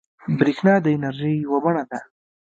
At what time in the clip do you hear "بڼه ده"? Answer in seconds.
1.63-1.99